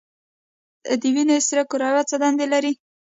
[1.01, 2.73] د وینې سره کرویات څه دنده لري؟